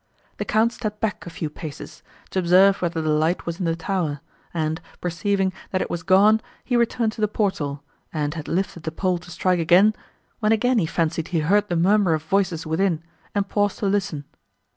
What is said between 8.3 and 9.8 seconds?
had lifted the pole to strike